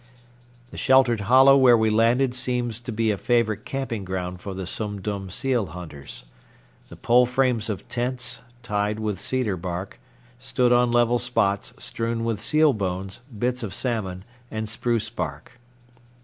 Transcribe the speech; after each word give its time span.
The 0.71 0.77
sheltered 0.79 1.19
hollow 1.21 1.55
where 1.55 1.77
we 1.77 1.91
landed 1.91 2.33
seems 2.33 2.79
to 2.79 2.91
be 2.91 3.11
a 3.11 3.19
favorite 3.19 3.65
camping 3.65 4.03
ground 4.03 4.41
for 4.41 4.55
the 4.55 4.65
Sum 4.65 4.99
Dum 4.99 5.29
seal 5.29 5.67
hunters. 5.67 6.25
The 6.89 6.95
pole 6.95 7.27
frames 7.27 7.69
of 7.69 7.87
tents, 7.87 8.41
tied 8.63 8.97
with 8.99 9.19
cedar 9.21 9.57
bark, 9.57 9.99
stood 10.39 10.71
on 10.73 10.91
level 10.91 11.19
spots 11.19 11.73
strewn 11.77 12.23
with 12.23 12.41
seal 12.41 12.73
bones, 12.73 13.21
bits 13.37 13.61
of 13.61 13.75
salmon, 13.75 14.25
and 14.49 14.67
spruce 14.67 15.11
bark. 15.11 15.59